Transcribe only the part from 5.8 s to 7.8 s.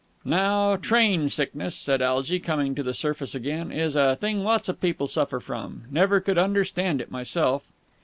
Never could understand it myself."